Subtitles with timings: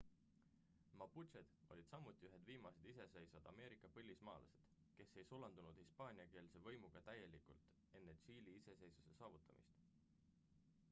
[0.99, 8.17] maputšed olid samuti ühed viimased iseseisvad ameerika põlismaalased kes ei sulandunud hispaaniakeelse võimuga täielikult enne
[8.23, 9.79] tšiili iseseisvuse saavutamist